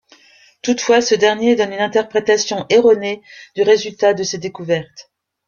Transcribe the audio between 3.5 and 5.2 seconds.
du résultat de ses découvertes.